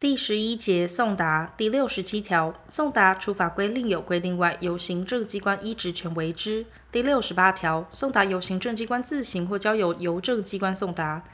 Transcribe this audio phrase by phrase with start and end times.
[0.00, 6.64] 第十一节送达第六十七条，送达除法规另有规定外，由行政机关依职权为之。
[6.92, 11.24] 第六十八条，送达由行政机关自行或交由邮政机关送达。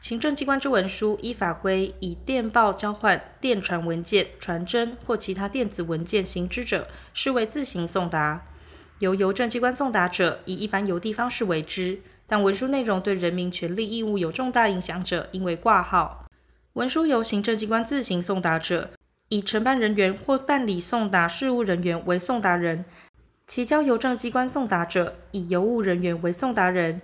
[0.00, 8.46] 行政机关之文书，依法规以电报交换、电传文件、传真或其他电子文件行之者，视为自行送达；
[9.00, 12.00] 由邮政机关送达者，以一般邮递方式为之。
[12.26, 16.25] 但文书内容对人民权利义务有重大影响者，应为挂号。
[16.76, 18.90] 文书由行政机关自行送达者，
[19.30, 22.84] 以承办人员或办理送达事务人员为送达人；
[23.46, 27.00] 其交邮政机关送达者，以邮务人员为送达人。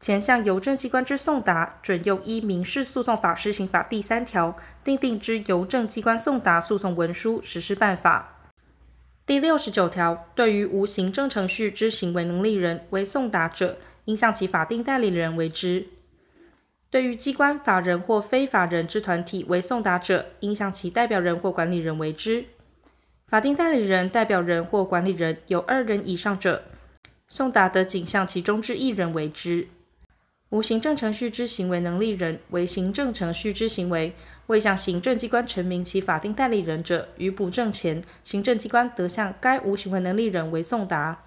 [0.00, 8.50] 前项邮政机关之送达，准用依《民事诉讼法施行法》第三条订定之邮政机关送达诉讼文书实施办法。
[9.24, 15.86] 第六十九条，对于无行政程序之行为能力人为送达者，应向其法定代理人为之。
[16.94, 22.44] 对于机关、法人或非法人之团体为送达者，应向其代表人或管理人为之。
[23.26, 26.62] 法定代理人、代表人或管理人有二人以上者，
[27.26, 29.66] 送达得仅向其中之一人为之。
[30.50, 34.12] 无行政程序之行为能力人为行政程序之行为，
[34.46, 41.24] 未向行政机关陈明其法定代理人者，于补正前，行政机关得向该无行为能力人为送达。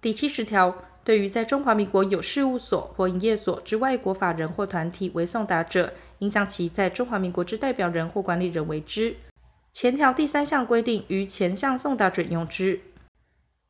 [0.00, 0.74] 第七十条。
[1.04, 9.16] 对于在中华民国有事务所或营业所之外国法人或团体为送达者，应向其在中华民国之代表人或管理人为之。
[9.72, 12.80] 前条第三项规定于前项送达准用之。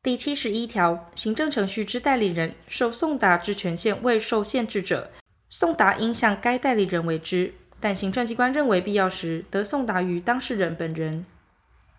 [0.03, 5.09] 第七十一条，行政程序之代理人受送达之权限未受限制者，
[5.49, 11.25] 送达应向该代理人为之，但行政机关认为必要时，得送达于当事人本人。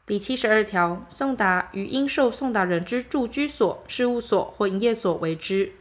[0.07, 5.73] 第七十二条，送达于应受送达人之住居所、事务所或营业所为之，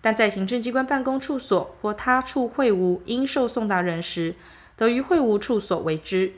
[0.00, 4.34] 但在行政机关办公处所或他处会无应受送达人时，
[4.74, 6.32] 得于会无处所为之。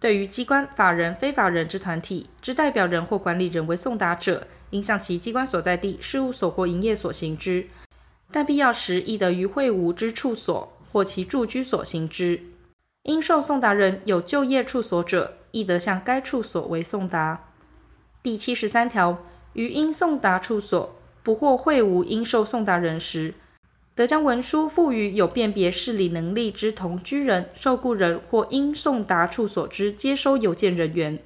[0.00, 7.68] 对于机关、法人、非法人之团体之代表人或管理人为送达者，应向其机关所在地、事务所或营业所行之，
[8.32, 12.42] 但必要时亦得于会无之处所或其住居所行之。
[13.04, 17.44] 应受送达人有就业处所者，亦得向该处所为送达。
[18.22, 23.34] 第七十三条，于应送达处所不获会无应受送达人时，
[23.94, 31.18] 得将文书付予有辨别事理能力之同居人、受雇人或应送达处所之接收邮件人员。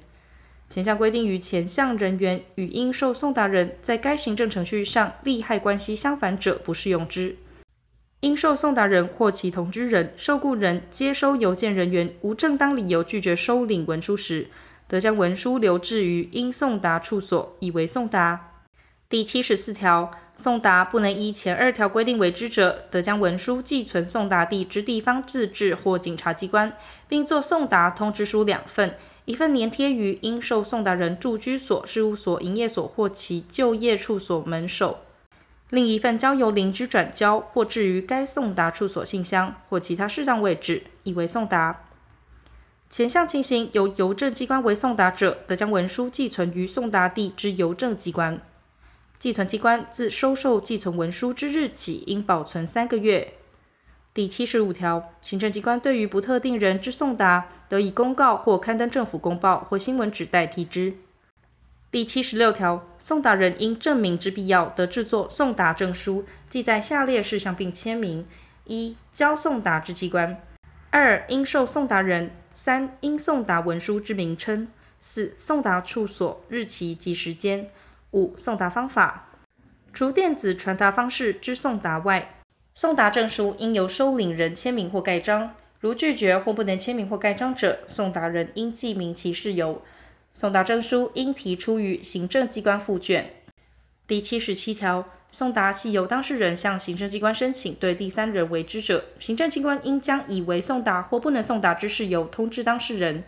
[0.69, 7.37] 前项规定与前项人员与应受送达人在该行政程序上利害关系相反者，不适用之。
[8.21, 14.47] 应受送达人或其同居人、受雇人接收邮件人员无正当理由拒绝收领文书时，
[14.87, 18.63] 得将文书留置于应送达处所，以为送达。
[19.07, 26.73] 第七十四条，送达不能依前二条规定为之者，得将文书寄存送达地之地方自治或警察机关，
[27.07, 28.95] 并作送达通知书两份，
[29.25, 35.01] 一份粘贴于应受送达人住居所、事务所、营业所或其就业处所门首。
[35.69, 41.83] 另一份交由邻居转交或置于该送达处所信箱或其他适当位置，以为送达。
[42.89, 48.39] 前项情形由邮政机关为送达者，得将文书寄存于送达地之邮政机关。
[49.19, 53.33] 寄存机关自收受寄存文书之日起，应保存三个月。
[54.13, 60.95] 第七十五条，行政机关对于不特定人之送达，得以公告或刊登政府公报或新闻纸代替之。
[61.89, 68.27] 第七十六条，送达人应证明之必要，得制作送达证书，记载下列事项并签名：
[68.65, 70.35] 一、交送达之机关；
[70.89, 74.67] 二、应受送达人；三、应送达文书之名称；
[74.99, 77.67] 四、送达处所、日期及时间；
[78.11, 79.29] 五、送达方法。
[79.93, 82.35] 除电子传达方式之送达外，
[82.75, 85.53] 送达证书应由收领人签名或盖章。
[85.79, 89.81] 如拒绝或不能签名或盖章者，送达人应记明其事由。
[90.39, 93.33] 送达证书应提出于行政机关附卷。
[94.05, 103.23] 第七十七条，送达系由当事人向行政机关申请对第三人为之者，行政机关应将以为送达或不能送达之事由通知当事人。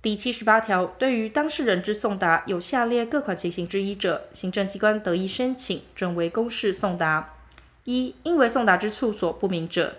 [0.00, 7.34] 第七十八条，对于当事人之送达有下列各款情形之一者，行政机关得以申请准为公事送达：
[7.82, 9.94] 一、应为送达之处所不明者；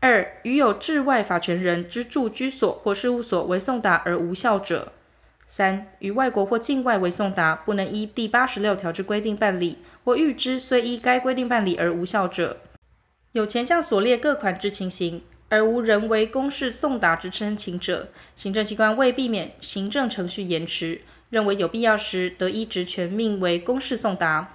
[0.00, 4.90] 二、与有治外法权人之住居所或事务所为送达而无效者。
[5.52, 12.56] 三、于外国或境外为送达，不能依第八十六条之规定办理，或预知虽依该规定办理而无效者，
[13.32, 24.54] 有前项所列各款之情形，而无人为公事送达之申请者，行政机关为避免行政程序延迟，认为有必要时，得依职权命为公事送达。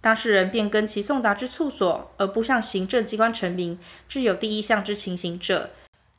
[0.00, 3.78] 当事人变更其送达之处所，而不向行政机关陈明，
[4.08, 5.68] 致有第一项之情形者，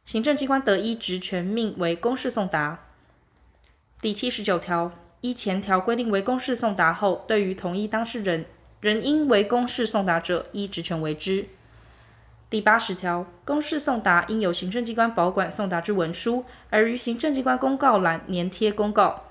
[0.05, 2.85] 行政机关得依职权命为公示送达。
[4.03, 4.91] 第七十九条，
[5.21, 8.43] 依前条规定为公示送达后，对于同一当事人，
[8.81, 11.45] 仍应为公示送达者，依职权为之。
[12.49, 19.23] 第八十条，公示送达应由行政机关保管送达之文书，而于行政机关公告栏粘贴公告，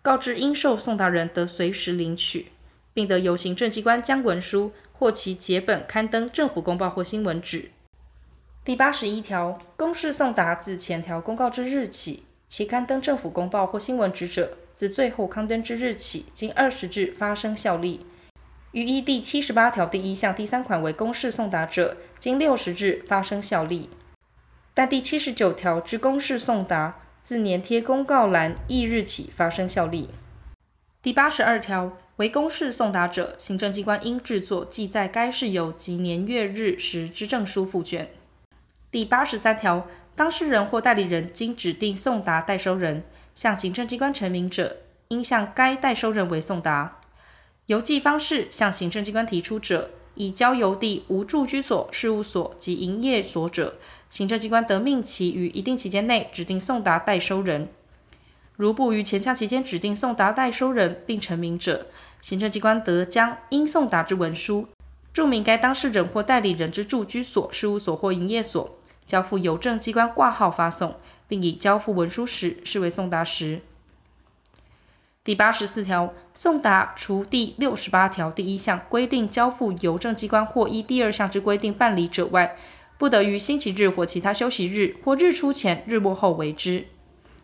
[0.00, 2.46] 告知应受送达人得随时领取，
[2.94, 7.72] 并得由行政机关将文书或其结本刊登政府公报或新闻纸。
[8.64, 12.22] 第八十一条，公示送达自前条公告之日起，
[12.56, 18.06] 其刊登政府公报或新闻纸者，自最后刊登之日起，经二十日发生效力。
[18.70, 23.90] 于依第七十八条第一项第三款为公示送达者，经六十日发生效力。
[24.72, 30.10] 但第七十九条之公示送达，自粘贴公告栏翌日起发生效力。
[31.02, 38.10] 第八十二条，为公示送达者，行政机关应制作记载该事由及年月日时之证书附卷。
[38.92, 43.02] 第八十三条，当事人或代理人经指定送达代收人，
[43.34, 44.76] 向行政机关陈明者，
[45.08, 47.00] 应向该代收人为送达。
[47.66, 53.74] 邮寄方式向行政机关提出者，以交邮地无住居所、事务所及营业所者，
[54.08, 57.68] 行政机关得命其于一定期间内指定送达代收人。
[58.56, 61.86] 如不于前项期间指定送达代收人并陈明者，
[62.20, 64.68] 行政机关得将应送达之文书，
[65.12, 68.78] 注明该当事人或代理人之住居所、事务所或营业所。
[69.06, 70.96] 交付邮政机关挂号发送，
[71.28, 73.60] 并以交付文书时视为送达时。
[75.22, 82.56] 第八十四条，送达除第六十八条第一项规定交付邮政机关或依第二项之规定办理者外，
[82.98, 86.88] 不得于星期日或其他休息日或日出前、日没后为之。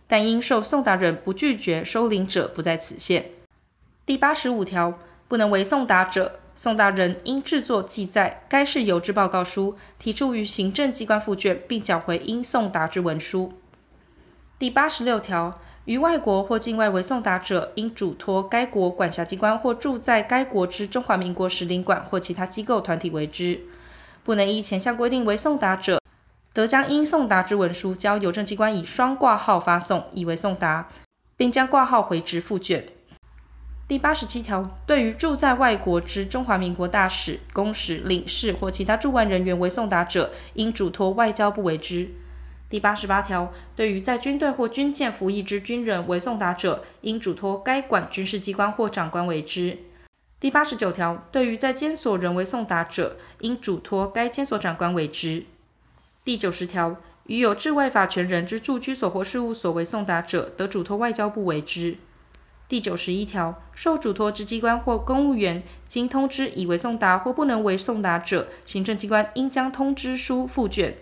[0.07, 3.31] 但因受送达人不拒绝收领者，不在此限。
[4.05, 4.99] 第八十五条，
[5.31, 6.41] 不能为送达者。
[6.57, 13.53] 送达人应制作记载该事由之报告书，提出于行政机关附卷，并缴回应送达之文书。
[14.59, 23.61] 第八十六条，于外国或境外为送达者，应嘱托该国管辖机关或驻在该国之中华民国使领馆或其他机构团体为之。
[24.25, 26.01] 不能依前项规定为送达者，
[26.53, 30.89] 得将应送达之文书交邮政机关以双挂号发送，以为送达，
[31.37, 32.85] 并将挂号回执附卷。
[33.91, 42.09] 第八十七条，对于驻在外国之中华民国大使、公使、领事或其他驻外人员为送达者，应嘱托外交部为之。
[42.69, 49.79] 第八十八条，对于在军队或军舰服役之军人为送达者，应嘱托该管军事机关或长官为之。
[50.39, 55.47] 第八十九条，对于在监所人为送达者，应嘱托该监所长官为之。
[56.23, 56.95] 第九十条，
[57.27, 61.97] 于有治外法权人之住居所或事务所为送达者，得嘱托外交部为之。
[62.71, 70.97] 第九十一条，受嘱托之机关或公务员，经通知已为送达或不能为送达者，行政机关应将通知书附卷。